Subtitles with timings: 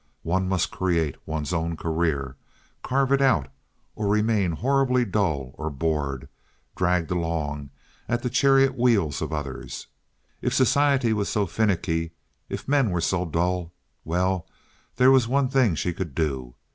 [0.23, 2.35] One must create one's own career,
[2.81, 3.49] carve it out,
[3.93, 6.27] or remain horribly dull or bored,
[6.75, 7.69] dragged along
[8.09, 9.85] at the chariot wheels of others.
[10.41, 12.13] If society was so finicky,
[12.49, 14.47] if men were so dull—well,
[14.95, 16.55] there was one thing she could do.